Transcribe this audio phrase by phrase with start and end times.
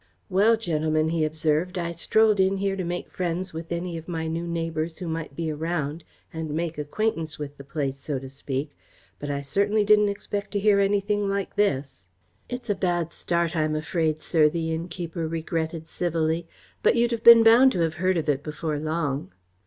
[0.31, 4.25] "Well, gentlemen," he observed, "I strolled in here to make friends with any of my
[4.25, 8.75] new neighbours who might be around and make acquaintance with the place, so to speak,
[9.19, 12.07] but I certainly didn't expect to hear anything like this."
[12.49, 16.47] "It's a bad start, I'm afraid, sir," the innkeeper regretted civilly,
[16.81, 19.31] "but you'd have been bound to have heard of it before long."